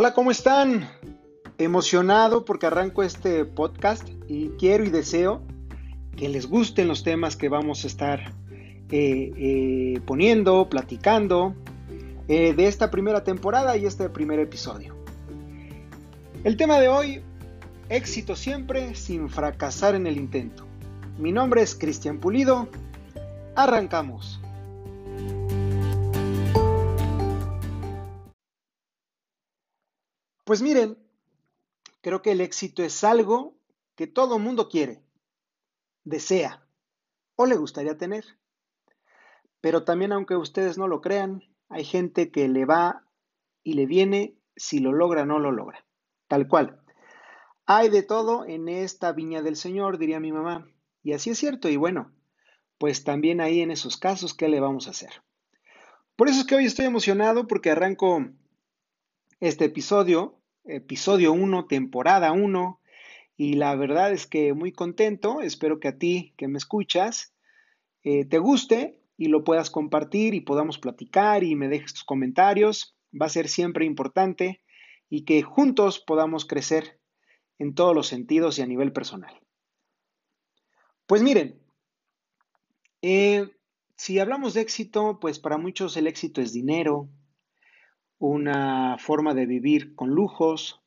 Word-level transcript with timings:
Hola, 0.00 0.14
¿cómo 0.14 0.30
están? 0.30 0.88
Emocionado 1.58 2.44
porque 2.44 2.66
arranco 2.66 3.02
este 3.02 3.44
podcast 3.44 4.08
y 4.28 4.50
quiero 4.50 4.84
y 4.84 4.90
deseo 4.90 5.42
que 6.16 6.28
les 6.28 6.46
gusten 6.46 6.86
los 6.86 7.02
temas 7.02 7.34
que 7.34 7.48
vamos 7.48 7.82
a 7.82 7.88
estar 7.88 8.32
eh, 8.92 9.32
eh, 9.36 10.00
poniendo, 10.06 10.68
platicando 10.68 11.52
eh, 12.28 12.54
de 12.54 12.68
esta 12.68 12.92
primera 12.92 13.24
temporada 13.24 13.76
y 13.76 13.86
este 13.86 14.08
primer 14.08 14.38
episodio. 14.38 14.94
El 16.44 16.56
tema 16.56 16.78
de 16.78 16.86
hoy, 16.86 17.22
éxito 17.88 18.36
siempre 18.36 18.94
sin 18.94 19.28
fracasar 19.28 19.96
en 19.96 20.06
el 20.06 20.16
intento. 20.16 20.64
Mi 21.18 21.32
nombre 21.32 21.60
es 21.60 21.74
Cristian 21.74 22.18
Pulido. 22.18 22.68
Arrancamos. 23.56 24.37
Pues 30.48 30.62
miren, 30.62 30.96
creo 32.00 32.22
que 32.22 32.32
el 32.32 32.40
éxito 32.40 32.82
es 32.82 33.04
algo 33.04 33.58
que 33.96 34.06
todo 34.06 34.38
mundo 34.38 34.70
quiere, 34.70 35.02
desea 36.04 36.66
o 37.36 37.44
le 37.44 37.54
gustaría 37.54 37.98
tener. 37.98 38.24
Pero 39.60 39.84
también, 39.84 40.10
aunque 40.12 40.36
ustedes 40.36 40.78
no 40.78 40.88
lo 40.88 41.02
crean, 41.02 41.44
hay 41.68 41.84
gente 41.84 42.30
que 42.30 42.48
le 42.48 42.64
va 42.64 43.04
y 43.62 43.74
le 43.74 43.84
viene 43.84 44.38
si 44.56 44.78
lo 44.78 44.94
logra 44.94 45.24
o 45.24 45.26
no 45.26 45.38
lo 45.38 45.52
logra. 45.52 45.84
Tal 46.28 46.48
cual. 46.48 46.80
Hay 47.66 47.90
de 47.90 48.02
todo 48.02 48.46
en 48.46 48.70
esta 48.70 49.12
viña 49.12 49.42
del 49.42 49.54
Señor, 49.54 49.98
diría 49.98 50.18
mi 50.18 50.32
mamá. 50.32 50.66
Y 51.02 51.12
así 51.12 51.28
es 51.28 51.38
cierto. 51.38 51.68
Y 51.68 51.76
bueno, 51.76 52.10
pues 52.78 53.04
también 53.04 53.42
ahí 53.42 53.60
en 53.60 53.70
esos 53.70 53.98
casos, 53.98 54.32
¿qué 54.32 54.48
le 54.48 54.60
vamos 54.60 54.86
a 54.86 54.92
hacer? 54.92 55.10
Por 56.16 56.30
eso 56.30 56.40
es 56.40 56.46
que 56.46 56.54
hoy 56.54 56.64
estoy 56.64 56.86
emocionado 56.86 57.46
porque 57.46 57.70
arranco 57.70 58.24
este 59.40 59.66
episodio 59.66 60.37
episodio 60.68 61.32
1, 61.32 61.66
temporada 61.66 62.32
1. 62.32 62.80
Y 63.36 63.54
la 63.54 63.74
verdad 63.76 64.12
es 64.12 64.26
que 64.26 64.52
muy 64.54 64.72
contento. 64.72 65.40
Espero 65.40 65.80
que 65.80 65.88
a 65.88 65.98
ti 65.98 66.34
que 66.36 66.48
me 66.48 66.58
escuchas 66.58 67.34
eh, 68.04 68.24
te 68.24 68.38
guste 68.38 69.00
y 69.16 69.28
lo 69.28 69.44
puedas 69.44 69.70
compartir 69.70 70.34
y 70.34 70.40
podamos 70.40 70.78
platicar 70.78 71.44
y 71.44 71.54
me 71.56 71.68
dejes 71.68 71.94
tus 71.94 72.04
comentarios. 72.04 72.96
Va 73.12 73.26
a 73.26 73.30
ser 73.30 73.48
siempre 73.48 73.84
importante 73.84 74.62
y 75.08 75.24
que 75.24 75.42
juntos 75.42 76.00
podamos 76.00 76.44
crecer 76.44 77.00
en 77.58 77.74
todos 77.74 77.94
los 77.94 78.06
sentidos 78.06 78.58
y 78.58 78.62
a 78.62 78.66
nivel 78.66 78.92
personal. 78.92 79.34
Pues 81.06 81.22
miren, 81.22 81.60
eh, 83.02 83.48
si 83.96 84.18
hablamos 84.18 84.54
de 84.54 84.60
éxito, 84.60 85.18
pues 85.20 85.38
para 85.38 85.58
muchos 85.58 85.96
el 85.96 86.06
éxito 86.06 86.40
es 86.40 86.52
dinero, 86.52 87.08
una 88.18 88.98
forma 88.98 89.34
de 89.34 89.46
vivir 89.46 89.94
con 89.94 90.10
lujos. 90.10 90.80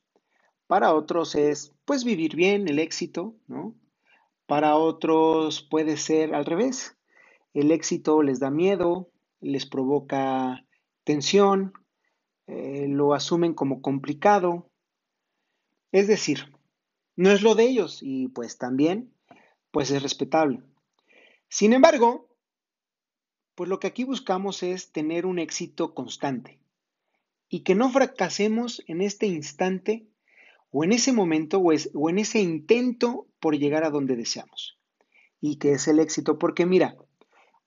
Para 0.68 0.94
otros 0.94 1.36
es, 1.36 1.74
pues, 1.86 2.04
vivir 2.04 2.36
bien, 2.36 2.68
el 2.68 2.80
éxito, 2.80 3.36
¿no? 3.48 3.76
Para 4.46 4.76
otros 4.76 5.62
puede 5.62 5.98
ser 5.98 6.36
al 6.36 6.46
revés. 6.46 6.98
El 7.54 7.72
éxito 7.72 8.22
les 8.22 8.40
da 8.40 8.50
miedo, 8.50 9.10
les 9.40 9.66
provoca 9.66 10.66
tensión, 11.04 11.74
eh, 12.48 12.88
lo 12.88 13.14
asumen 13.14 13.54
como 13.54 13.82
complicado. 13.82 14.70
Es 15.92 16.08
decir, 16.08 16.54
no 17.16 17.32
es 17.32 17.42
lo 17.42 17.56
de 17.56 17.64
ellos 17.64 18.00
y 18.02 18.28
pues 18.30 18.58
también, 18.58 19.14
pues 19.72 19.92
es 19.92 20.02
respetable. 20.04 20.62
Sin 21.50 21.74
embargo, 21.74 22.30
pues 23.56 23.70
lo 23.70 23.80
que 23.80 23.88
aquí 23.88 24.06
buscamos 24.06 24.64
es 24.64 24.92
tener 24.92 25.26
un 25.26 25.40
éxito 25.40 25.94
constante 25.94 26.61
y 27.54 27.64
que 27.64 27.76
no 27.76 27.92
fracasemos 27.92 28.82
en 28.88 29.02
este 29.02 29.28
instante 29.28 30.08
o 30.72 30.86
en 30.86 30.94
ese 30.94 31.12
momento 31.12 31.60
o, 31.60 32.10
en 32.10 32.18
ese 32.18 32.40
intento 32.40 33.28
por 33.42 33.58
llegar 33.58 33.84
a 33.84 33.90
donde 33.90 34.16
deseamos. 34.16 34.80
Y 35.42 35.58
que 35.58 35.74
es 35.74 35.86
el 35.90 36.00
éxito, 36.00 36.40
porque 36.40 36.66
mira, 36.66 36.96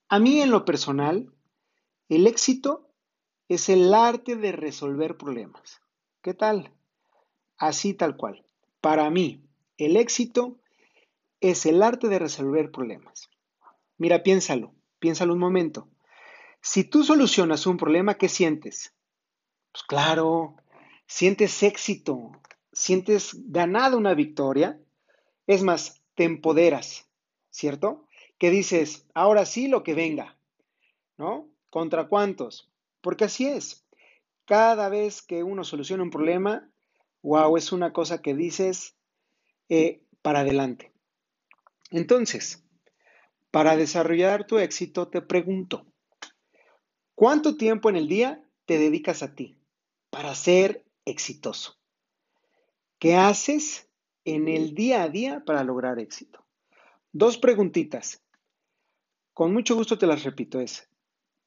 a 0.09 0.17
mí 0.17 0.41
en 0.41 0.49
lo 0.49 0.65
personal, 0.65 1.31
el 2.09 2.25
éxito 2.25 2.89
es 3.47 3.69
el 3.69 3.93
arte 3.93 4.35
de 4.35 4.51
resolver 4.51 5.17
problemas. 5.17 5.81
¿Qué 6.23 6.33
tal? 6.33 6.73
Así 7.55 7.93
tal 7.93 8.17
cual. 8.17 8.43
Para 8.81 9.07
mí, 9.11 9.45
el 9.77 9.97
éxito 9.97 10.57
es 11.41 11.67
el 11.67 11.83
arte 11.83 12.07
de 12.07 12.17
resolver 12.17 12.71
problemas. 12.71 13.29
Mira, 13.99 14.23
piénsalo, 14.23 14.73
piénsalo 14.97 15.33
un 15.33 15.39
momento. 15.39 15.87
Si 16.59 16.85
tú 16.85 17.03
solucionas 17.03 17.67
un 17.67 17.77
problema, 17.77 18.15
¿qué 18.15 18.29
sientes? 18.29 18.94
Pues 19.75 19.83
claro, 19.83 20.55
sientes 21.05 21.61
éxito, 21.61 22.31
sientes 22.71 23.35
ganada 23.51 23.97
una 23.97 24.13
victoria. 24.13 24.79
Es 25.47 25.63
más, 25.63 26.01
te 26.13 26.23
empoderas, 26.23 27.09
¿cierto? 27.49 28.07
Que 28.37 28.51
dices, 28.51 29.05
ahora 29.13 29.45
sí 29.45 29.67
lo 29.67 29.83
que 29.83 29.93
venga, 29.93 30.37
¿no? 31.17 31.49
¿Contra 31.69 32.07
cuántos? 32.07 32.71
Porque 33.01 33.25
así 33.25 33.47
es. 33.47 33.85
Cada 34.45 34.87
vez 34.87 35.21
que 35.21 35.43
uno 35.43 35.65
soluciona 35.65 36.03
un 36.03 36.09
problema, 36.09 36.71
wow, 37.21 37.57
es 37.57 37.73
una 37.73 37.91
cosa 37.91 38.21
que 38.21 38.33
dices 38.33 38.95
eh, 39.67 40.05
para 40.21 40.39
adelante. 40.39 40.93
Entonces, 41.91 42.63
para 43.51 43.75
desarrollar 43.75 44.47
tu 44.47 44.57
éxito, 44.57 45.09
te 45.09 45.21
pregunto, 45.21 45.85
¿cuánto 47.13 47.57
tiempo 47.57 47.89
en 47.89 47.97
el 47.97 48.07
día 48.07 48.41
te 48.65 48.79
dedicas 48.79 49.21
a 49.21 49.35
ti? 49.35 49.57
Para 50.15 50.33
ser 50.33 50.85
exitoso? 51.03 51.77
¿Qué 52.99 53.17
haces 53.17 53.89
en 54.23 54.47
el 54.47 54.73
día 54.73 55.03
a 55.03 55.09
día 55.09 55.43
para 55.45 55.61
lograr 55.65 55.99
éxito? 55.99 56.45
Dos 57.11 57.37
preguntitas. 57.37 58.23
Con 59.33 59.51
mucho 59.51 59.75
gusto 59.75 59.97
te 59.97 60.07
las 60.07 60.23
repito. 60.23 60.61
Es, 60.61 60.89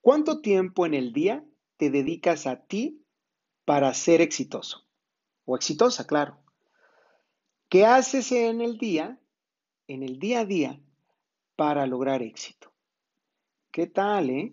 ¿cuánto 0.02 0.42
tiempo 0.42 0.84
en 0.84 0.92
el 0.92 1.14
día 1.14 1.42
te 1.78 1.88
dedicas 1.88 2.46
a 2.46 2.66
ti 2.66 3.02
para 3.64 3.94
ser 3.94 4.20
exitoso? 4.20 4.86
O 5.46 5.56
exitosa, 5.56 6.06
claro. 6.06 6.38
¿Qué 7.70 7.86
haces 7.86 8.32
en 8.32 8.60
el 8.60 8.76
día, 8.76 9.18
en 9.86 10.02
el 10.02 10.18
día 10.18 10.40
a 10.40 10.44
día, 10.44 10.78
para 11.56 11.86
lograr 11.86 12.20
éxito? 12.20 12.70
¿Qué 13.70 13.86
tal, 13.86 14.28
eh? 14.28 14.52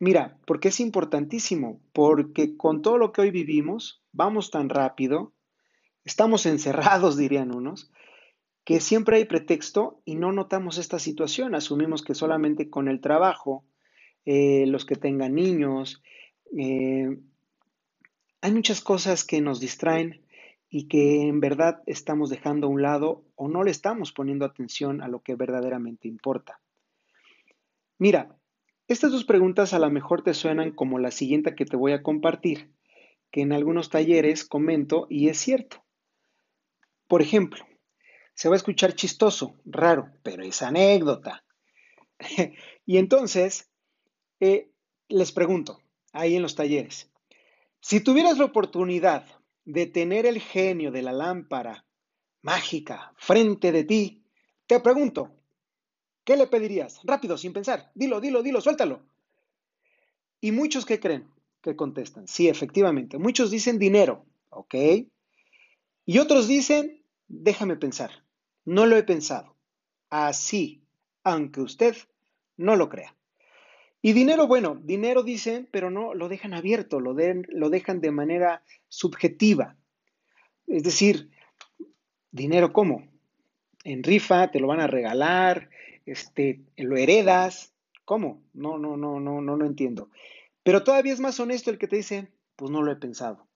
Mira, 0.00 0.38
porque 0.46 0.68
es 0.68 0.80
importantísimo, 0.80 1.80
porque 1.92 2.56
con 2.56 2.82
todo 2.82 2.98
lo 2.98 3.12
que 3.12 3.22
hoy 3.22 3.30
vivimos, 3.30 4.02
vamos 4.12 4.50
tan 4.50 4.68
rápido, 4.68 5.32
estamos 6.04 6.46
encerrados, 6.46 7.16
dirían 7.16 7.54
unos, 7.54 7.90
que 8.64 8.80
siempre 8.80 9.16
hay 9.16 9.24
pretexto 9.24 10.02
y 10.04 10.14
no 10.14 10.30
notamos 10.30 10.78
esta 10.78 10.98
situación. 10.98 11.54
Asumimos 11.54 12.02
que 12.02 12.14
solamente 12.14 12.68
con 12.68 12.88
el 12.88 13.00
trabajo, 13.00 13.64
eh, 14.26 14.66
los 14.66 14.84
que 14.84 14.94
tengan 14.94 15.34
niños, 15.34 16.02
eh, 16.56 17.18
hay 18.40 18.52
muchas 18.52 18.80
cosas 18.82 19.24
que 19.24 19.40
nos 19.40 19.58
distraen 19.58 20.20
y 20.68 20.86
que 20.86 21.22
en 21.22 21.40
verdad 21.40 21.82
estamos 21.86 22.28
dejando 22.28 22.66
a 22.66 22.70
un 22.70 22.82
lado 22.82 23.24
o 23.36 23.48
no 23.48 23.64
le 23.64 23.70
estamos 23.70 24.12
poniendo 24.12 24.44
atención 24.44 25.00
a 25.00 25.08
lo 25.08 25.22
que 25.22 25.34
verdaderamente 25.34 26.08
importa. 26.08 26.60
Mira, 27.98 28.37
estas 28.88 29.12
dos 29.12 29.24
preguntas 29.24 29.74
a 29.74 29.78
lo 29.78 29.90
mejor 29.90 30.22
te 30.22 30.32
suenan 30.32 30.72
como 30.72 30.98
la 30.98 31.10
siguiente 31.10 31.54
que 31.54 31.66
te 31.66 31.76
voy 31.76 31.92
a 31.92 32.02
compartir, 32.02 32.72
que 33.30 33.42
en 33.42 33.52
algunos 33.52 33.90
talleres 33.90 34.46
comento 34.46 35.06
y 35.10 35.28
es 35.28 35.38
cierto. 35.38 35.84
Por 37.06 37.20
ejemplo, 37.20 37.66
se 38.34 38.48
va 38.48 38.54
a 38.54 38.56
escuchar 38.56 38.94
chistoso, 38.94 39.56
raro, 39.66 40.10
pero 40.22 40.42
es 40.42 40.62
anécdota. 40.62 41.44
y 42.86 42.96
entonces, 42.96 43.70
eh, 44.40 44.70
les 45.08 45.32
pregunto, 45.32 45.82
ahí 46.12 46.36
en 46.36 46.42
los 46.42 46.54
talleres, 46.54 47.10
si 47.80 48.00
tuvieras 48.00 48.38
la 48.38 48.46
oportunidad 48.46 49.26
de 49.64 49.86
tener 49.86 50.24
el 50.24 50.40
genio 50.40 50.90
de 50.90 51.02
la 51.02 51.12
lámpara 51.12 51.84
mágica 52.40 53.12
frente 53.18 53.70
de 53.70 53.84
ti, 53.84 54.24
te 54.66 54.80
pregunto, 54.80 55.37
¿Qué 56.28 56.36
le 56.36 56.46
pedirías? 56.46 57.00
Rápido, 57.04 57.38
sin 57.38 57.54
pensar. 57.54 57.90
Dilo, 57.94 58.20
dilo, 58.20 58.42
dilo, 58.42 58.60
suéltalo. 58.60 59.00
Y 60.42 60.52
muchos 60.52 60.84
que 60.84 61.00
creen 61.00 61.26
que 61.62 61.74
contestan, 61.74 62.28
sí, 62.28 62.50
efectivamente. 62.50 63.16
Muchos 63.16 63.50
dicen 63.50 63.78
dinero, 63.78 64.26
¿ok? 64.50 64.74
Y 66.04 66.18
otros 66.18 66.46
dicen, 66.46 67.02
déjame 67.28 67.76
pensar. 67.76 68.10
No 68.66 68.84
lo 68.84 68.98
he 68.98 69.04
pensado. 69.04 69.56
Así, 70.10 70.82
aunque 71.24 71.62
usted 71.62 71.96
no 72.58 72.76
lo 72.76 72.90
crea. 72.90 73.16
Y 74.02 74.12
dinero, 74.12 74.46
bueno, 74.46 74.78
dinero 74.82 75.22
dicen, 75.22 75.66
pero 75.72 75.90
no 75.90 76.12
lo 76.12 76.28
dejan 76.28 76.52
abierto, 76.52 77.00
lo, 77.00 77.16
lo 77.48 77.70
dejan 77.70 78.02
de 78.02 78.10
manera 78.10 78.62
subjetiva. 78.88 79.78
Es 80.66 80.82
decir, 80.82 81.30
dinero 82.30 82.74
cómo? 82.74 83.08
En 83.82 84.02
rifa, 84.02 84.50
te 84.50 84.60
lo 84.60 84.66
van 84.66 84.80
a 84.80 84.86
regalar, 84.86 85.70
este, 86.10 86.60
lo 86.76 86.96
heredas. 86.96 87.72
¿Cómo? 88.04 88.42
No, 88.54 88.78
no, 88.78 88.96
no, 88.96 89.20
no, 89.20 89.40
no, 89.40 89.56
no 89.56 89.66
entiendo. 89.66 90.10
Pero 90.62 90.84
todavía 90.84 91.12
es 91.12 91.20
más 91.20 91.38
honesto 91.40 91.70
el 91.70 91.78
que 91.78 91.88
te 91.88 91.96
dice, 91.96 92.32
pues 92.56 92.70
no 92.70 92.82
lo 92.82 92.92
he 92.92 92.96
pensado. 92.96 93.46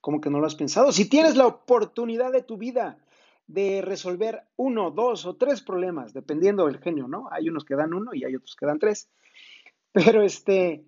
¿Cómo 0.00 0.20
que 0.20 0.30
no 0.30 0.40
lo 0.40 0.46
has 0.46 0.54
pensado? 0.54 0.92
Si 0.92 1.08
tienes 1.08 1.36
la 1.36 1.46
oportunidad 1.46 2.32
de 2.32 2.42
tu 2.42 2.56
vida 2.56 2.98
de 3.46 3.82
resolver 3.82 4.42
uno, 4.56 4.90
dos 4.90 5.26
o 5.26 5.36
tres 5.36 5.62
problemas, 5.62 6.12
dependiendo 6.12 6.66
del 6.66 6.78
genio, 6.78 7.08
¿no? 7.08 7.28
Hay 7.30 7.48
unos 7.48 7.64
que 7.64 7.76
dan 7.76 7.94
uno 7.94 8.14
y 8.14 8.24
hay 8.24 8.34
otros 8.34 8.56
que 8.56 8.66
dan 8.66 8.78
tres. 8.78 9.08
Pero 9.92 10.22
este, 10.22 10.84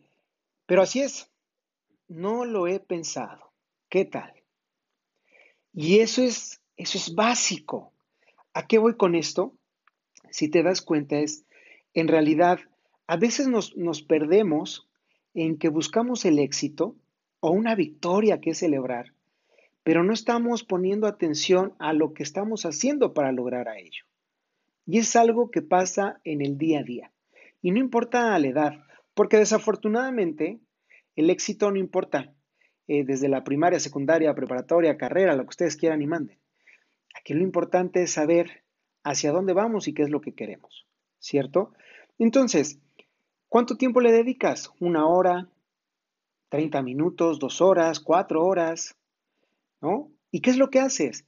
pero 0.66 0.82
así 0.82 1.00
es. 1.00 1.30
No 2.08 2.44
lo 2.44 2.66
he 2.66 2.80
pensado. 2.80 3.52
¿Qué 3.88 4.04
tal? 4.04 4.32
Y 5.72 6.00
eso 6.00 6.22
es, 6.22 6.60
eso 6.76 6.98
es 6.98 7.14
básico. 7.14 7.92
¿A 8.54 8.66
qué 8.66 8.78
voy 8.78 8.96
con 8.96 9.14
esto? 9.14 9.54
Si 10.30 10.48
te 10.48 10.62
das 10.62 10.82
cuenta, 10.82 11.18
es 11.18 11.44
en 11.94 12.08
realidad 12.08 12.60
a 13.06 13.16
veces 13.16 13.48
nos, 13.48 13.76
nos 13.76 14.02
perdemos 14.02 14.88
en 15.34 15.58
que 15.58 15.68
buscamos 15.68 16.24
el 16.24 16.38
éxito 16.38 16.96
o 17.40 17.50
una 17.50 17.74
victoria 17.74 18.40
que 18.40 18.54
celebrar, 18.54 19.12
pero 19.82 20.04
no 20.04 20.12
estamos 20.12 20.64
poniendo 20.64 21.06
atención 21.06 21.74
a 21.78 21.92
lo 21.92 22.12
que 22.12 22.22
estamos 22.22 22.66
haciendo 22.66 23.14
para 23.14 23.32
lograr 23.32 23.68
a 23.68 23.78
ello. 23.78 24.04
Y 24.86 24.98
es 24.98 25.16
algo 25.16 25.50
que 25.50 25.62
pasa 25.62 26.20
en 26.24 26.42
el 26.42 26.58
día 26.58 26.80
a 26.80 26.82
día. 26.82 27.12
Y 27.62 27.70
no 27.70 27.78
importa 27.78 28.38
la 28.38 28.46
edad, 28.46 28.84
porque 29.14 29.36
desafortunadamente 29.36 30.60
el 31.16 31.30
éxito 31.30 31.70
no 31.70 31.78
importa 31.78 32.32
eh, 32.86 33.04
desde 33.04 33.28
la 33.28 33.44
primaria, 33.44 33.80
secundaria, 33.80 34.34
preparatoria, 34.34 34.96
carrera, 34.96 35.36
lo 35.36 35.42
que 35.42 35.50
ustedes 35.50 35.76
quieran 35.76 36.00
y 36.02 36.06
manden. 36.06 36.38
Aquí 37.14 37.34
lo 37.34 37.42
importante 37.42 38.02
es 38.02 38.12
saber 38.12 38.62
hacia 39.04 39.32
dónde 39.32 39.52
vamos 39.52 39.88
y 39.88 39.94
qué 39.94 40.02
es 40.02 40.10
lo 40.10 40.20
que 40.20 40.34
queremos, 40.34 40.86
¿cierto? 41.18 41.72
Entonces, 42.18 42.78
¿cuánto 43.48 43.76
tiempo 43.76 44.00
le 44.00 44.12
dedicas? 44.12 44.70
¿Una 44.80 45.06
hora? 45.06 45.48
¿30 46.50 46.82
minutos? 46.82 47.38
¿Dos 47.38 47.60
horas? 47.60 48.00
¿Cuatro 48.00 48.44
horas? 48.44 48.96
¿No? 49.80 50.10
¿Y 50.30 50.40
qué 50.40 50.50
es 50.50 50.58
lo 50.58 50.70
que 50.70 50.80
haces? 50.80 51.26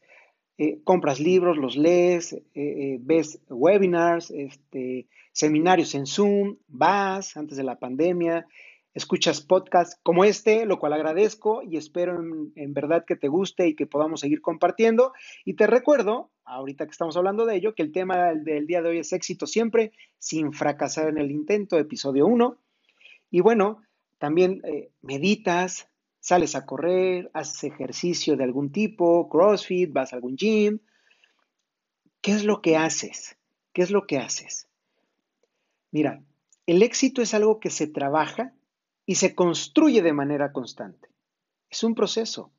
Eh, 0.59 0.81
compras 0.85 1.21
libros, 1.21 1.57
los 1.57 1.77
lees, 1.77 2.35
eh, 2.55 2.99
ves 3.01 3.41
webinars, 3.49 4.31
este, 4.31 5.09
seminarios 5.33 5.95
en 5.95 6.07
Zoom, 6.07 6.59
vas 6.69 7.37
antes 7.37 7.57
de 7.57 7.65
la 7.65 7.79
pandemia, 7.79 8.47
escuchas 8.95 9.41
podcasts 9.41 9.99
como 10.03 10.25
este, 10.25 10.67
lo 10.67 10.79
cual 10.79 10.93
agradezco 10.93 11.63
y 11.63 11.77
espero 11.77 12.21
en, 12.21 12.75
verdad 12.75 13.05
que 13.07 13.17
te 13.17 13.29
guste 13.29 13.69
y 13.69 13.75
que 13.75 13.87
podamos 13.87 14.21
seguir 14.21 14.41
compartiendo. 14.41 15.13
Y 15.45 15.55
te 15.55 15.67
recuerdo, 15.67 16.31
ahorita 16.45 16.87
que 16.87 16.93
estamos 16.93 17.17
hablando 17.17 17.47
de 17.47 17.57
ello, 17.57 17.75
que 17.75 17.83
el 17.83 17.93
tema 17.93 18.33
del, 18.35 18.67
día 18.67 18.83
de 18.83 18.91
hoy 18.91 18.99
es 18.99 19.13
éxito 19.13 19.47
siempre, 19.47 19.93
sin 20.19 20.53
fracasar 20.53 21.09
en 21.09 21.19
el 21.19 21.31
intento, 21.31 21.79
episodio 21.79 22.27
1. 22.27 22.59
Y 23.31 23.41
bueno, 23.41 23.83
también 24.19 24.61
eh, 24.65 24.91
meditas, 25.03 25.89
sales 26.19 26.55
a 26.55 26.67
correr, 26.67 27.31
haces 27.33 27.65
ejercicio 27.65 28.37
de 28.37 28.45
algún 28.45 28.73
tipo, 28.73 29.29
CrossFit, 29.29 29.93
vas 29.93 30.13
a 30.13 30.17
algún 30.17 30.37
gym. 30.37 30.81
¿Qué 32.21 32.33
es 32.33 32.45
lo 32.45 32.61
que 32.61 32.77
haces? 32.77 33.37
¿Qué 33.73 33.83
es 33.83 33.91
lo 33.91 34.07
que 34.07 34.19
haces? 34.19 34.69
Mira, 35.93 36.23
el 36.67 36.83
éxito 36.83 37.23
es 37.23 37.35
algo 37.35 37.61
que 37.61 37.71
se 37.71 37.87
trabaja 37.87 38.53
y 39.11 39.17
se 39.17 39.35
construye 39.35 40.03
de 40.03 40.13
manera 40.13 40.53
constante. 40.53 41.09
Es 41.69 41.83
un 41.83 41.97
proceso. 41.97 42.53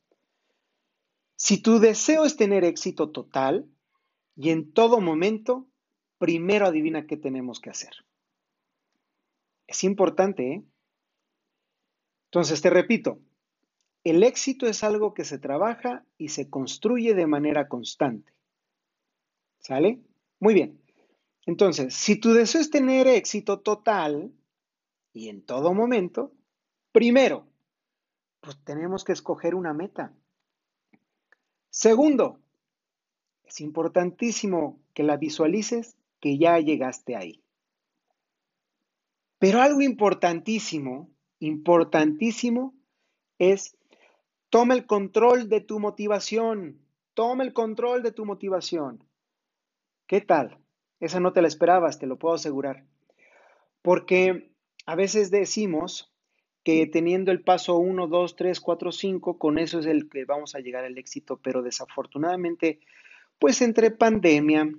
Si 1.38 1.62
tu 1.62 1.80
deseo 1.80 2.26
es 2.26 2.36
tener 2.36 2.66
éxito 2.66 3.10
total 3.10 3.70
y 4.36 4.50
en 4.50 4.74
todo 4.74 5.00
momento, 5.00 5.66
primero 6.18 6.66
adivina 6.66 7.08
qué 7.08 7.16
tenemos 7.16 7.62
que 7.62 7.70
hacer. 7.70 7.94
Es 9.66 9.86
importante, 9.86 10.52
¿eh? 10.52 10.64
Entonces, 12.26 12.62
te 12.62 12.70
repito, 12.70 13.22
el 14.04 14.22
éxito 14.22 14.68
es 14.68 14.84
algo 14.84 15.14
que 15.14 15.24
se 15.24 15.40
trabaja 15.40 16.04
y 16.18 16.28
se 16.28 16.50
construye 16.50 17.14
de 17.14 17.28
manera 17.28 17.70
constante. 17.70 18.34
¿Sale? 19.60 20.02
Muy 20.42 20.54
bien. 20.54 20.82
Entonces, 21.46 21.94
si 21.94 22.18
tu 22.18 22.34
deseo 22.34 22.60
es 22.60 22.70
tener 22.70 23.08
éxito 23.08 23.62
total 23.62 24.34
y 25.14 25.30
en 25.30 25.46
todo 25.46 25.74
momento, 25.74 26.34
Primero, 26.92 27.48
pues 28.42 28.58
tenemos 28.64 29.04
que 29.04 29.14
escoger 29.14 29.56
una 29.56 29.74
meta. 29.74 30.14
Segundo, 31.70 32.40
es 33.46 33.62
importantísimo 33.62 34.80
que 34.94 35.04
la 35.04 35.18
visualices 35.18 35.98
que 36.20 36.38
ya 36.38 36.60
llegaste 36.60 37.16
ahí. 37.16 37.44
Pero 39.40 39.62
algo 39.62 39.82
importantísimo, 39.82 41.10
importantísimo, 41.40 42.76
es 43.40 43.76
toma 44.50 44.74
el 44.74 44.86
control 44.86 45.50
de 45.50 45.62
tu 45.62 45.80
motivación. 45.80 46.80
Toma 47.14 47.44
el 47.44 47.54
control 47.54 48.04
de 48.04 48.12
tu 48.12 48.26
motivación. 48.26 49.04
¿Qué 50.08 50.22
tal? 50.22 50.60
Esa 51.00 51.20
no 51.20 51.34
te 51.34 51.42
la 51.42 51.48
esperabas, 51.48 52.00
te 52.00 52.06
lo 52.06 52.20
puedo 52.20 52.36
asegurar. 52.36 52.86
Porque 53.82 54.54
a 54.86 54.96
veces 54.96 55.32
decimos, 55.32 56.11
que 56.64 56.86
teniendo 56.88 57.32
el 57.32 57.42
paso 57.42 57.78
1, 57.78 58.08
2, 58.08 58.36
3, 58.36 58.60
4, 58.60 58.92
5, 58.92 59.38
con 59.38 59.58
eso 59.58 59.80
es 59.80 59.86
el 59.86 60.10
que 60.10 60.26
vamos 60.26 60.56
a 60.56 60.60
llegar 60.60 60.86
al 60.86 60.98
éxito, 60.98 61.38
pero 61.38 61.62
desafortunadamente, 61.62 62.80
pues 63.40 63.62
entre 63.62 63.92
pandemia, 63.92 64.72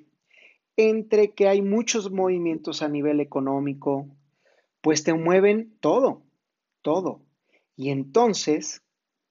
entre 0.76 1.32
que 1.32 1.48
hay 1.48 1.60
muchos 1.60 2.10
movimientos 2.10 2.82
a 2.82 2.88
nivel 2.88 3.20
económico, 3.20 4.06
pues 4.80 5.02
te 5.02 5.14
mueven 5.14 5.76
todo, 5.80 6.22
todo. 6.82 7.20
Y 7.76 7.90
entonces, 7.90 8.82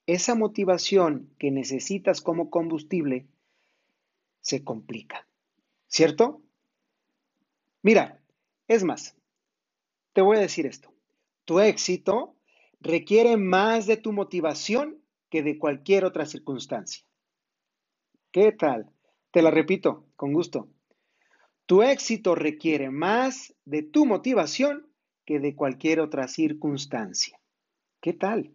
esa 0.05 0.35
motivación 0.35 1.29
que 1.39 1.51
necesitas 1.51 2.21
como 2.21 2.49
combustible 2.49 3.27
se 4.41 4.63
complica, 4.63 5.27
¿cierto? 5.87 6.41
Mira, 7.81 8.21
es 8.67 8.83
más, 8.83 9.15
te 10.13 10.21
voy 10.21 10.37
a 10.37 10.41
decir 10.41 10.65
esto. 10.65 10.93
Tu 11.45 11.59
éxito 11.59 12.35
requiere 12.81 13.37
más 13.37 13.85
de 13.85 13.97
tu 13.97 14.11
motivación 14.11 15.01
que 15.29 15.43
de 15.43 15.57
cualquier 15.57 16.03
otra 16.03 16.25
circunstancia. 16.25 17.05
¿Qué 18.31 18.51
tal? 18.51 18.89
Te 19.31 19.41
la 19.41 19.51
repito, 19.51 20.05
con 20.15 20.33
gusto. 20.33 20.67
Tu 21.65 21.83
éxito 21.83 22.35
requiere 22.35 22.89
más 22.89 23.55
de 23.65 23.83
tu 23.83 24.05
motivación 24.05 24.87
que 25.25 25.39
de 25.39 25.55
cualquier 25.55 25.99
otra 25.99 26.27
circunstancia. 26.27 27.39
¿Qué 28.01 28.13
tal? 28.13 28.51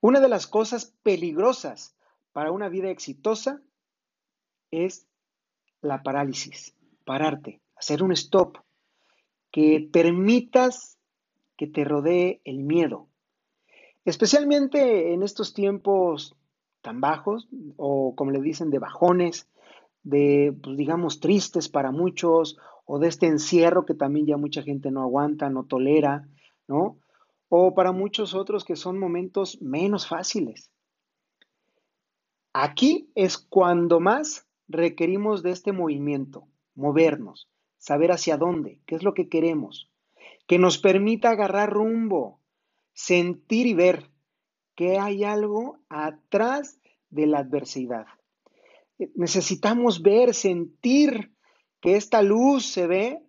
Una 0.00 0.18
de 0.18 0.28
las 0.28 0.46
cosas 0.46 0.94
peligrosas 1.02 1.94
para 2.32 2.50
una 2.50 2.68
vida 2.68 2.90
exitosa 2.90 3.62
es 4.70 5.06
la 5.80 6.02
parálisis, 6.02 6.74
pararte, 7.04 7.60
hacer 7.76 8.02
un 8.02 8.12
stop, 8.12 8.58
que 9.50 9.88
permitas 9.92 10.98
que 11.56 11.66
te 11.66 11.84
rodee 11.84 12.40
el 12.44 12.58
miedo. 12.62 13.08
Especialmente 14.04 15.12
en 15.12 15.22
estos 15.22 15.54
tiempos 15.54 16.34
tan 16.80 17.00
bajos, 17.00 17.48
o 17.76 18.14
como 18.16 18.32
le 18.32 18.40
dicen, 18.40 18.70
de 18.70 18.78
bajones, 18.78 19.48
de, 20.02 20.54
pues, 20.62 20.76
digamos, 20.76 21.20
tristes 21.20 21.68
para 21.68 21.92
muchos, 21.92 22.58
o 22.84 22.98
de 22.98 23.08
este 23.08 23.26
encierro 23.26 23.86
que 23.86 23.94
también 23.94 24.26
ya 24.26 24.36
mucha 24.36 24.62
gente 24.62 24.90
no 24.90 25.02
aguanta, 25.02 25.48
no 25.48 25.64
tolera, 25.64 26.28
¿no? 26.66 26.98
O 27.48 27.74
para 27.74 27.92
muchos 27.92 28.34
otros 28.34 28.64
que 28.64 28.76
son 28.76 28.98
momentos 28.98 29.60
menos 29.62 30.08
fáciles. 30.08 30.70
Aquí 32.52 33.10
es 33.14 33.38
cuando 33.38 34.00
más 34.00 34.46
requerimos 34.68 35.42
de 35.42 35.52
este 35.52 35.72
movimiento, 35.72 36.48
movernos, 36.74 37.48
saber 37.78 38.10
hacia 38.12 38.36
dónde, 38.36 38.80
qué 38.86 38.96
es 38.96 39.02
lo 39.02 39.14
que 39.14 39.28
queremos, 39.28 39.90
que 40.46 40.58
nos 40.58 40.78
permita 40.78 41.30
agarrar 41.30 41.70
rumbo, 41.70 42.40
sentir 42.92 43.66
y 43.66 43.74
ver 43.74 44.10
que 44.74 44.98
hay 44.98 45.24
algo 45.24 45.78
atrás 45.88 46.80
de 47.10 47.26
la 47.26 47.38
adversidad. 47.38 48.06
Necesitamos 49.14 50.02
ver, 50.02 50.34
sentir 50.34 51.32
que 51.80 51.96
esta 51.96 52.22
luz 52.22 52.66
se 52.66 52.86
ve 52.86 53.22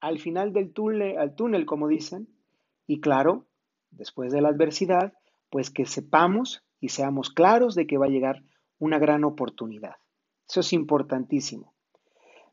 al 0.00 0.18
final 0.18 0.52
del 0.52 0.72
túnel, 0.72 1.18
al 1.18 1.34
túnel, 1.34 1.66
como 1.66 1.88
dicen, 1.88 2.28
y 2.86 3.00
claro, 3.00 3.46
después 3.90 4.32
de 4.32 4.40
la 4.40 4.48
adversidad, 4.48 5.12
pues 5.50 5.70
que 5.70 5.84
sepamos 5.84 6.64
y 6.80 6.88
seamos 6.88 7.30
claros 7.30 7.74
de 7.74 7.86
que 7.86 7.98
va 7.98 8.06
a 8.06 8.10
llegar 8.10 8.42
una 8.78 8.98
gran 8.98 9.24
oportunidad. 9.24 9.96
Eso 10.48 10.60
es 10.60 10.72
importantísimo. 10.72 11.74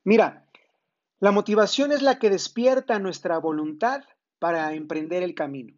Mira, 0.03 0.46
la 1.19 1.31
motivación 1.31 1.91
es 1.91 2.03
la 2.03 2.19
que 2.19 2.29
despierta 2.29 2.99
nuestra 2.99 3.39
voluntad 3.39 4.03
para 4.37 4.73
emprender 4.75 5.23
el 5.23 5.33
camino, 5.33 5.73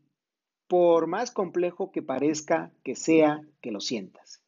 por 0.68 1.08
más 1.08 1.32
complejo 1.32 1.92
que 1.92 2.02
parezca, 2.02 2.74
que 2.84 2.96
sea, 2.96 3.42
que 3.62 3.72
lo 3.72 3.80
sientas. 3.80 4.42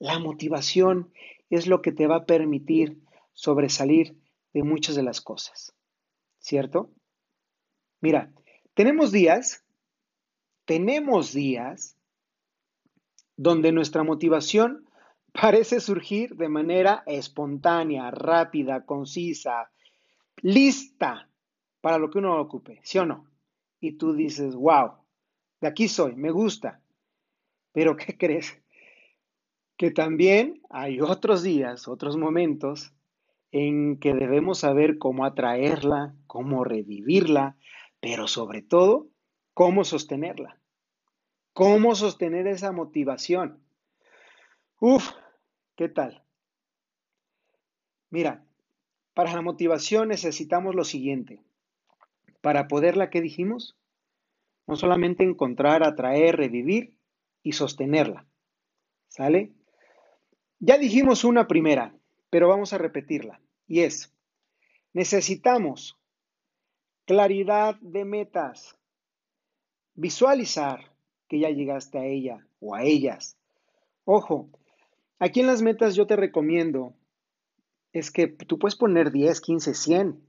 La 0.00 0.18
motivación 0.18 1.12
es 1.50 1.68
lo 1.68 1.82
que 1.82 1.92
te 1.92 2.08
va 2.08 2.16
a 2.16 2.26
permitir 2.26 3.00
sobresalir 3.32 4.16
de 4.52 4.64
muchas 4.64 4.96
de 4.96 5.04
las 5.04 5.20
cosas, 5.20 5.72
¿cierto? 6.40 6.90
Mira, 8.00 8.32
tenemos 8.74 9.12
días, 9.12 9.64
tenemos 10.64 11.32
días 11.32 11.96
donde 13.36 13.70
nuestra 13.70 14.02
motivación 14.02 14.84
parece 15.32 15.78
surgir 15.78 16.34
de 16.34 16.48
manera 16.48 17.04
espontánea, 17.06 18.10
rápida, 18.10 18.84
concisa, 18.84 19.70
lista 20.42 21.28
para 21.80 21.98
lo 21.98 22.10
que 22.10 22.18
uno 22.18 22.40
ocupe, 22.40 22.80
¿sí 22.82 22.98
o 22.98 23.06
no? 23.06 23.30
Y 23.80 23.92
tú 23.92 24.12
dices, 24.12 24.54
wow, 24.54 24.92
de 25.60 25.68
aquí 25.68 25.88
soy, 25.88 26.16
me 26.16 26.30
gusta. 26.30 26.80
Pero 27.72 27.96
¿qué 27.96 28.16
crees? 28.18 28.60
Que 29.76 29.90
también 29.90 30.62
hay 30.70 31.00
otros 31.00 31.42
días, 31.42 31.86
otros 31.88 32.16
momentos 32.16 32.92
en 33.50 33.98
que 33.98 34.14
debemos 34.14 34.58
saber 34.58 34.98
cómo 34.98 35.24
atraerla, 35.24 36.14
cómo 36.26 36.64
revivirla, 36.64 37.56
pero 38.00 38.26
sobre 38.26 38.62
todo, 38.62 39.08
cómo 39.54 39.84
sostenerla. 39.84 40.60
¿Cómo 41.52 41.94
sostener 41.94 42.46
esa 42.46 42.72
motivación? 42.72 43.64
Uf, 44.80 45.10
¿qué 45.74 45.88
tal? 45.88 46.24
Mira, 48.10 48.47
para 49.18 49.32
la 49.32 49.42
motivación 49.42 50.10
necesitamos 50.10 50.76
lo 50.76 50.84
siguiente. 50.84 51.42
Para 52.40 52.68
poderla, 52.68 53.10
¿qué 53.10 53.20
dijimos? 53.20 53.76
No 54.68 54.76
solamente 54.76 55.24
encontrar, 55.24 55.82
atraer, 55.82 56.36
revivir 56.36 56.96
y 57.42 57.54
sostenerla. 57.54 58.28
¿Sale? 59.08 59.54
Ya 60.60 60.78
dijimos 60.78 61.24
una 61.24 61.48
primera, 61.48 61.96
pero 62.30 62.46
vamos 62.46 62.72
a 62.72 62.78
repetirla. 62.78 63.40
Y 63.66 63.80
es, 63.80 64.14
necesitamos 64.92 65.98
claridad 67.04 67.74
de 67.80 68.04
metas, 68.04 68.78
visualizar 69.94 70.92
que 71.26 71.40
ya 71.40 71.50
llegaste 71.50 71.98
a 71.98 72.04
ella 72.04 72.46
o 72.60 72.76
a 72.76 72.84
ellas. 72.84 73.36
Ojo, 74.04 74.48
aquí 75.18 75.40
en 75.40 75.48
las 75.48 75.60
metas 75.60 75.96
yo 75.96 76.06
te 76.06 76.14
recomiendo 76.14 76.94
es 77.92 78.10
que 78.10 78.28
tú 78.28 78.58
puedes 78.58 78.76
poner 78.76 79.10
10, 79.10 79.40
15, 79.40 79.74
100, 79.74 80.20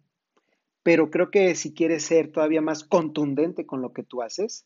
pero 0.84 1.10
creo 1.10 1.30
que 1.30 1.56
si 1.56 1.74
quieres 1.74 2.04
ser 2.04 2.32
todavía 2.32 2.62
más 2.62 2.84
contundente 2.84 3.66
con 3.66 3.82
lo 3.82 3.94
que 3.94 4.04
tú 4.04 4.22
haces, 4.22 4.66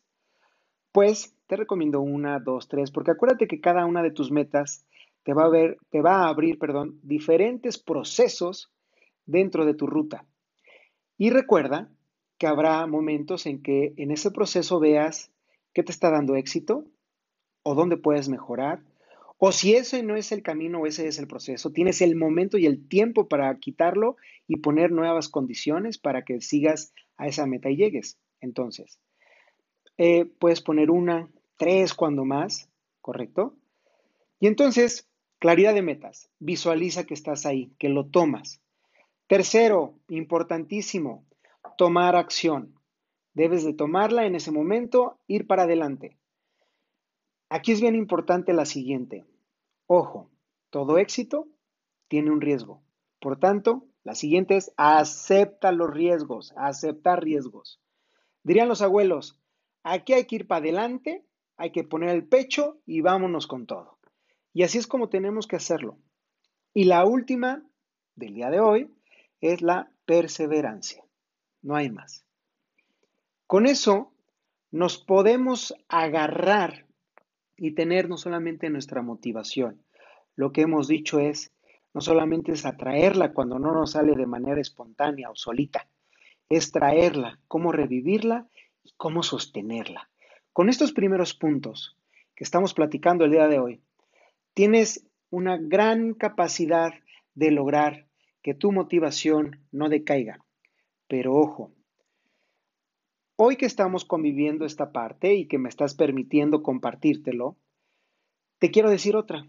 pues 0.92 1.34
te 1.46 1.56
recomiendo 1.56 2.00
una, 2.00 2.38
dos, 2.38 2.68
tres, 2.68 2.90
porque 2.90 3.10
acuérdate 3.10 3.48
que 3.48 3.60
cada 3.60 3.84
una 3.84 4.02
de 4.02 4.12
tus 4.12 4.30
metas 4.30 4.86
te 5.24 5.34
va 5.34 5.44
a, 5.44 5.48
ver, 5.48 5.78
te 5.90 6.00
va 6.00 6.22
a 6.22 6.28
abrir 6.28 6.58
perdón, 6.58 7.00
diferentes 7.02 7.78
procesos 7.78 8.70
dentro 9.26 9.64
de 9.64 9.74
tu 9.74 9.86
ruta. 9.86 10.24
Y 11.18 11.30
recuerda 11.30 11.90
que 12.38 12.46
habrá 12.46 12.86
momentos 12.86 13.46
en 13.46 13.62
que 13.62 13.94
en 13.96 14.10
ese 14.10 14.30
proceso 14.30 14.78
veas 14.80 15.32
qué 15.72 15.82
te 15.82 15.92
está 15.92 16.10
dando 16.10 16.36
éxito 16.36 16.84
o 17.62 17.74
dónde 17.74 17.96
puedes 17.96 18.28
mejorar 18.28 18.82
o 19.46 19.52
si 19.52 19.74
ese 19.74 20.02
no 20.02 20.16
es 20.16 20.32
el 20.32 20.42
camino, 20.42 20.86
ese 20.86 21.06
es 21.06 21.18
el 21.18 21.26
proceso, 21.26 21.70
tienes 21.70 22.00
el 22.00 22.16
momento 22.16 22.56
y 22.56 22.64
el 22.64 22.88
tiempo 22.88 23.28
para 23.28 23.54
quitarlo 23.58 24.16
y 24.48 24.56
poner 24.56 24.90
nuevas 24.90 25.28
condiciones 25.28 25.98
para 25.98 26.24
que 26.24 26.40
sigas 26.40 26.94
a 27.18 27.26
esa 27.26 27.44
meta 27.44 27.68
y 27.68 27.76
llegues. 27.76 28.18
Entonces, 28.40 28.98
eh, 29.98 30.24
puedes 30.24 30.62
poner 30.62 30.90
una, 30.90 31.28
tres 31.58 31.92
cuando 31.92 32.24
más, 32.24 32.70
¿correcto? 33.02 33.54
Y 34.40 34.46
entonces, 34.46 35.10
claridad 35.40 35.74
de 35.74 35.82
metas. 35.82 36.30
Visualiza 36.38 37.04
que 37.04 37.12
estás 37.12 37.44
ahí, 37.44 37.70
que 37.78 37.90
lo 37.90 38.06
tomas. 38.06 38.62
Tercero, 39.26 39.92
importantísimo, 40.08 41.26
tomar 41.76 42.16
acción. 42.16 42.80
Debes 43.34 43.62
de 43.62 43.74
tomarla 43.74 44.24
en 44.24 44.36
ese 44.36 44.52
momento, 44.52 45.18
ir 45.26 45.46
para 45.46 45.64
adelante. 45.64 46.16
Aquí 47.50 47.72
es 47.72 47.82
bien 47.82 47.94
importante 47.94 48.54
la 48.54 48.64
siguiente. 48.64 49.26
Ojo, 49.86 50.30
todo 50.70 50.98
éxito 50.98 51.48
tiene 52.08 52.30
un 52.30 52.40
riesgo. 52.40 52.82
Por 53.20 53.38
tanto, 53.38 53.86
la 54.02 54.14
siguiente 54.14 54.56
es 54.56 54.72
acepta 54.76 55.72
los 55.72 55.90
riesgos, 55.90 56.52
aceptar 56.56 57.22
riesgos. 57.22 57.80
Dirían 58.42 58.68
los 58.68 58.82
abuelos, 58.82 59.40
aquí 59.82 60.12
hay 60.12 60.26
que 60.26 60.36
ir 60.36 60.46
para 60.46 60.60
adelante, 60.60 61.24
hay 61.56 61.70
que 61.70 61.84
poner 61.84 62.10
el 62.10 62.26
pecho 62.26 62.80
y 62.86 63.00
vámonos 63.00 63.46
con 63.46 63.66
todo. 63.66 63.98
Y 64.52 64.62
así 64.62 64.78
es 64.78 64.86
como 64.86 65.08
tenemos 65.08 65.46
que 65.46 65.56
hacerlo. 65.56 65.98
Y 66.72 66.84
la 66.84 67.04
última 67.04 67.64
del 68.14 68.34
día 68.34 68.50
de 68.50 68.60
hoy 68.60 68.94
es 69.40 69.62
la 69.62 69.90
perseverancia. 70.04 71.04
No 71.62 71.76
hay 71.76 71.90
más. 71.90 72.24
Con 73.46 73.66
eso 73.66 74.12
nos 74.70 74.98
podemos 74.98 75.74
agarrar 75.88 76.86
y 77.56 77.72
tener 77.72 78.08
no 78.08 78.16
solamente 78.16 78.70
nuestra 78.70 79.02
motivación. 79.02 79.82
Lo 80.36 80.52
que 80.52 80.62
hemos 80.62 80.88
dicho 80.88 81.18
es, 81.20 81.52
no 81.92 82.00
solamente 82.00 82.52
es 82.52 82.66
atraerla 82.66 83.32
cuando 83.32 83.58
no 83.58 83.72
nos 83.72 83.92
sale 83.92 84.14
de 84.14 84.26
manera 84.26 84.60
espontánea 84.60 85.30
o 85.30 85.36
solita, 85.36 85.86
es 86.48 86.72
traerla, 86.72 87.38
cómo 87.48 87.72
revivirla 87.72 88.48
y 88.82 88.92
cómo 88.96 89.22
sostenerla. 89.22 90.10
Con 90.52 90.68
estos 90.68 90.92
primeros 90.92 91.34
puntos 91.34 91.96
que 92.34 92.44
estamos 92.44 92.74
platicando 92.74 93.24
el 93.24 93.30
día 93.30 93.48
de 93.48 93.58
hoy, 93.58 93.80
tienes 94.54 95.06
una 95.30 95.56
gran 95.56 96.14
capacidad 96.14 96.92
de 97.34 97.50
lograr 97.50 98.06
que 98.42 98.54
tu 98.54 98.72
motivación 98.72 99.60
no 99.72 99.88
decaiga. 99.88 100.44
Pero 101.08 101.34
ojo, 101.34 101.72
Hoy 103.36 103.56
que 103.56 103.66
estamos 103.66 104.04
conviviendo 104.04 104.64
esta 104.64 104.92
parte 104.92 105.34
y 105.34 105.48
que 105.48 105.58
me 105.58 105.68
estás 105.68 105.96
permitiendo 105.96 106.62
compartírtelo, 106.62 107.56
te 108.60 108.70
quiero 108.70 108.90
decir 108.90 109.16
otra. 109.16 109.44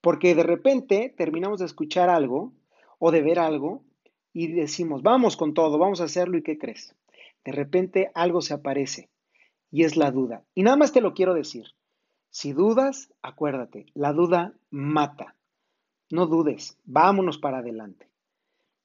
Porque 0.00 0.34
de 0.34 0.42
repente 0.42 1.14
terminamos 1.14 1.58
de 1.58 1.66
escuchar 1.66 2.08
algo 2.08 2.54
o 2.98 3.10
de 3.10 3.20
ver 3.20 3.40
algo 3.40 3.84
y 4.32 4.52
decimos, 4.52 5.02
vamos 5.02 5.36
con 5.36 5.52
todo, 5.52 5.76
vamos 5.76 6.00
a 6.00 6.04
hacerlo 6.04 6.38
y 6.38 6.42
¿qué 6.42 6.56
crees? 6.56 6.96
De 7.44 7.52
repente 7.52 8.10
algo 8.14 8.40
se 8.40 8.54
aparece 8.54 9.10
y 9.70 9.84
es 9.84 9.98
la 9.98 10.10
duda. 10.10 10.44
Y 10.54 10.62
nada 10.62 10.78
más 10.78 10.90
te 10.90 11.02
lo 11.02 11.12
quiero 11.12 11.34
decir. 11.34 11.66
Si 12.30 12.54
dudas, 12.54 13.12
acuérdate, 13.20 13.84
la 13.92 14.14
duda 14.14 14.54
mata. 14.70 15.36
No 16.10 16.26
dudes, 16.26 16.78
vámonos 16.84 17.36
para 17.36 17.58
adelante. 17.58 18.08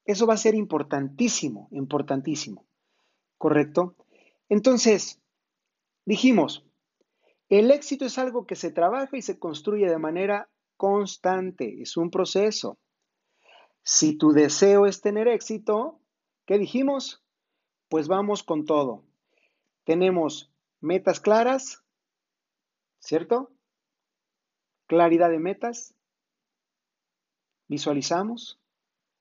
Eso 0.04 0.28
va 0.28 0.34
a 0.34 0.38
ser 0.38 0.56
importantísimo, 0.56 1.70
importantísimo. 1.72 2.66
¿Correcto? 3.44 3.98
Entonces, 4.48 5.22
dijimos, 6.06 6.66
el 7.50 7.72
éxito 7.72 8.06
es 8.06 8.18
algo 8.18 8.48
que 8.48 8.56
se 8.56 8.72
trabaja 8.72 9.18
y 9.18 9.22
se 9.22 9.38
construye 9.38 9.90
de 9.90 9.98
manera 9.98 10.50
constante, 10.78 11.82
es 11.82 11.98
un 11.98 12.10
proceso. 12.10 12.78
Si 13.84 14.18
tu 14.18 14.32
deseo 14.32 14.86
es 14.86 15.02
tener 15.02 15.28
éxito, 15.28 16.00
¿qué 16.46 16.58
dijimos? 16.58 17.22
Pues 17.90 18.08
vamos 18.08 18.44
con 18.44 18.64
todo. 18.64 19.04
Tenemos 19.84 20.50
metas 20.80 21.20
claras, 21.20 21.84
¿cierto? 23.00 23.52
Claridad 24.88 25.32
de 25.32 25.40
metas. 25.40 25.94
Visualizamos, 27.68 28.62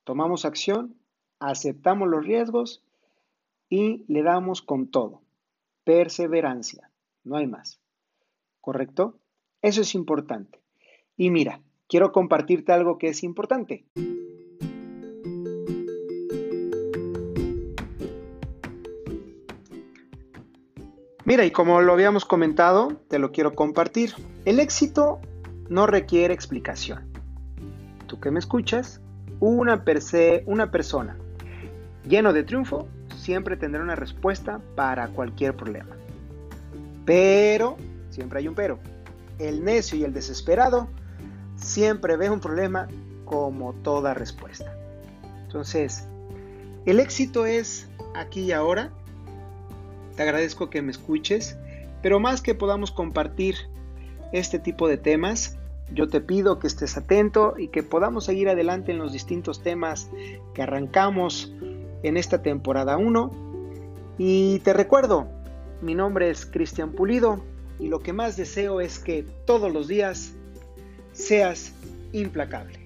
tomamos 0.05 0.45
acción, 0.45 0.97
aceptamos 1.41 2.07
los 2.09 2.25
riesgos 2.25 2.85
y 3.73 4.05
le 4.07 4.23
damos 4.23 4.61
con 4.61 4.88
todo. 4.88 5.23
Perseverancia, 5.83 6.91
no 7.25 7.37
hay 7.37 7.47
más. 7.47 7.81
¿Correcto? 8.61 9.19
Eso 9.62 9.81
es 9.81 9.95
importante. 9.95 10.61
Y 11.17 11.31
mira, 11.31 11.62
quiero 11.88 12.12
compartirte 12.12 12.73
algo 12.73 12.99
que 12.99 13.09
es 13.09 13.23
importante. 13.23 13.87
Mira, 21.25 21.47
y 21.47 21.50
como 21.50 21.81
lo 21.81 21.95
habíamos 21.95 22.26
comentado, 22.26 23.00
te 23.09 23.19
lo 23.19 23.33
quiero 23.33 23.55
compartir. 23.55 24.12
El 24.45 24.61
éxito 24.61 25.19
no 25.71 25.87
requiere 25.87 26.35
explicación. 26.35 27.11
Tú 28.07 28.21
que 28.21 28.31
me 28.31 28.38
escuchas, 28.38 29.00
una, 29.41 29.83
una 30.45 30.71
persona 30.71 31.17
lleno 32.07 32.33
de 32.33 32.43
triunfo 32.43 32.87
siempre 33.23 33.57
tendrá 33.57 33.83
una 33.83 33.95
respuesta 33.95 34.61
para 34.75 35.09
cualquier 35.09 35.57
problema. 35.57 35.97
Pero, 37.05 37.76
siempre 38.11 38.41
hay 38.41 38.49
un 38.49 38.55
pero. 38.55 38.79
El 39.38 39.64
necio 39.64 39.97
y 39.97 40.05
el 40.05 40.12
desesperado 40.12 40.88
siempre 41.57 42.17
ve 42.17 42.31
un 42.31 42.41
problema 42.41 42.88
como 43.25 43.73
toda 43.75 44.12
respuesta. 44.12 44.76
Entonces, 45.45 46.07
el 46.85 46.99
éxito 46.99 47.47
es 47.47 47.88
aquí 48.14 48.43
y 48.43 48.52
ahora. 48.52 48.91
Te 50.17 50.23
agradezco 50.25 50.69
que 50.69 50.83
me 50.83 50.91
escuches, 50.91 51.57
pero 52.02 52.21
más 52.21 52.43
que 52.43 52.55
podamos 52.55 52.91
compartir 52.91 53.55
este 54.33 54.59
tipo 54.59 54.88
de 54.88 54.99
temas, 54.99 55.57
yo 55.95 56.09
te 56.09 56.21
pido 56.21 56.59
que 56.59 56.67
estés 56.67 56.97
atento 56.97 57.55
y 57.57 57.69
que 57.69 57.83
podamos 57.83 58.25
seguir 58.25 58.49
adelante 58.49 58.93
en 58.93 58.99
los 58.99 59.12
distintos 59.12 59.62
temas 59.62 60.11
que 60.55 60.62
arrancamos 60.62 61.52
en 62.02 62.16
esta 62.16 62.42
temporada 62.42 62.97
1. 62.97 63.30
Y 64.18 64.59
te 64.61 64.73
recuerdo, 64.73 65.28
mi 65.80 65.94
nombre 65.94 66.30
es 66.30 66.47
Cristian 66.47 66.92
Pulido 66.92 67.42
y 67.78 67.88
lo 67.88 68.00
que 68.00 68.12
más 68.12 68.37
deseo 68.37 68.80
es 68.80 68.99
que 68.99 69.25
todos 69.47 69.73
los 69.73 69.88
días 69.88 70.35
seas 71.12 71.75
implacable. 72.12 72.82